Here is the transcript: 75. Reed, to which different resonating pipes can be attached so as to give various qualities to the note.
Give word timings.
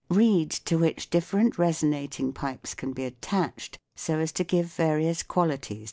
75. 0.09 0.17
Reed, 0.17 0.49
to 0.49 0.77
which 0.79 1.09
different 1.11 1.59
resonating 1.59 2.33
pipes 2.33 2.73
can 2.73 2.91
be 2.91 3.05
attached 3.05 3.77
so 3.95 4.17
as 4.17 4.31
to 4.31 4.43
give 4.43 4.65
various 4.65 5.21
qualities 5.21 5.59
to 5.61 5.69
the 5.75 5.75
note. 5.75 5.79